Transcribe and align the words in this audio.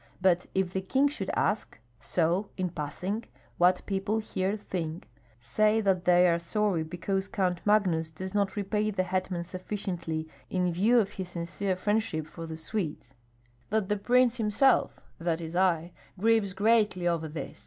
But 0.19 0.47
if 0.55 0.73
the 0.73 0.81
king 0.81 1.07
should 1.09 1.29
ask, 1.35 1.79
so, 1.99 2.49
in 2.57 2.69
passing, 2.69 3.25
what 3.59 3.85
people 3.85 4.17
here 4.17 4.57
think, 4.57 5.07
say 5.39 5.79
that 5.79 6.05
they 6.05 6.27
are 6.27 6.39
sorry 6.39 6.81
because 6.81 7.27
Count 7.27 7.61
Magnus 7.67 8.11
does 8.11 8.33
not 8.33 8.55
repay 8.55 8.89
the 8.89 9.03
hetman 9.03 9.43
sufficiently, 9.43 10.27
in 10.49 10.73
view 10.73 10.97
of 10.97 11.11
his 11.11 11.29
sincere 11.29 11.75
friendship 11.75 12.25
for 12.25 12.47
the 12.47 12.57
Swedes; 12.57 13.13
that 13.69 13.89
the 13.89 13.95
prince 13.97 14.37
himself 14.37 15.01
(that 15.19 15.39
is 15.39 15.55
I) 15.55 15.91
grieves 16.19 16.53
greatly 16.53 17.07
over 17.07 17.27
this. 17.27 17.59